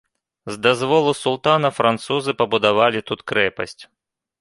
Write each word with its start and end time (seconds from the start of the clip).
З 0.45 0.55
дазволу 0.67 1.13
султана 1.19 1.71
французы 1.81 2.37
пабудавалі 2.43 3.07
тут 3.11 3.19
крэпасць. 3.33 3.81